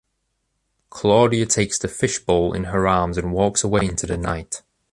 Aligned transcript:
Claudia 0.89 1.45
takes 1.45 1.77
the 1.77 1.87
fishbowl 1.87 2.53
in 2.53 2.63
her 2.73 2.87
arms 2.87 3.19
and 3.19 3.31
walks 3.31 3.63
away 3.63 3.85
into 3.85 4.07
the 4.07 4.17
night. 4.17 4.63